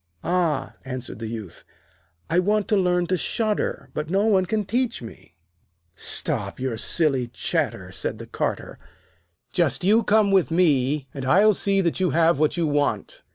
'Ah,' 0.23 0.73
answered 0.83 1.19
the 1.19 1.27
Youth, 1.27 1.63
'I 2.27 2.39
want 2.39 2.67
to 2.69 2.75
learn 2.75 3.05
to 3.05 3.15
shudder, 3.15 3.91
but 3.93 4.09
no 4.09 4.25
one 4.25 4.47
can 4.47 4.65
teach 4.65 5.03
me.' 5.03 5.35
'Stop 5.93 6.59
your 6.59 6.75
silly 6.75 7.27
chatter,' 7.27 7.91
said 7.91 8.17
the 8.17 8.25
Carter. 8.25 8.79
'Just 9.51 9.83
you 9.83 10.01
come 10.03 10.31
with 10.31 10.49
me, 10.49 11.07
and 11.13 11.23
I'll 11.23 11.53
see 11.53 11.81
that 11.81 11.99
you 11.99 12.09
have 12.09 12.39
what 12.39 12.57
you 12.57 12.65
want.' 12.65 13.21